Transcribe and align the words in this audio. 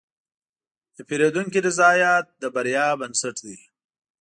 د 0.95 0.97
پیرودونکي 1.09 1.59
رضایت 1.67 2.25
د 2.41 2.43
بریا 2.55 2.87
بنسټ 2.99 3.35
دی. 3.45 3.57